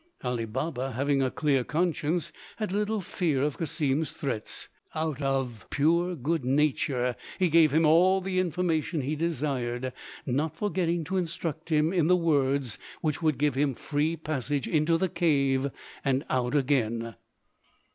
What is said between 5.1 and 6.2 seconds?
of pure